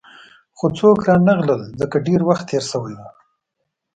خو 0.57 0.65
څوک 0.77 0.97
رانغلل، 1.07 1.61
ځکه 1.79 1.97
ډېر 2.07 2.21
وخت 2.29 2.45
تېر 2.49 2.63
شوی 2.71 2.93
وو. 2.97 3.07